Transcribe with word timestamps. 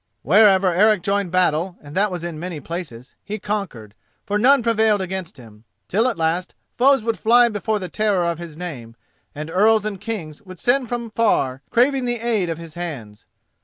Wherever 0.23 0.73
Eric 0.73 1.03
joined 1.03 1.31
battle, 1.31 1.77
and 1.79 1.93
that 1.95 2.09
was 2.09 2.23
in 2.23 2.39
many 2.39 2.59
places, 2.59 3.13
he 3.23 3.37
conquered, 3.37 3.93
for 4.25 4.39
none 4.39 4.63
prevailed 4.63 4.99
against 4.99 5.37
him, 5.37 5.63
till 5.87 6.07
at 6.09 6.17
last 6.17 6.55
foes 6.75 7.03
would 7.03 7.19
fly 7.19 7.49
before 7.49 7.77
the 7.77 7.87
terror 7.87 8.25
of 8.25 8.39
his 8.39 8.57
name, 8.57 8.95
and 9.35 9.51
earls 9.51 9.85
and 9.85 10.01
kings 10.01 10.41
would 10.41 10.57
send 10.57 10.89
from 10.89 11.11
far 11.11 11.61
craving 11.69 12.05
the 12.05 12.19
aid 12.19 12.49
of 12.49 12.57
his 12.57 12.73
hands. 12.73 13.27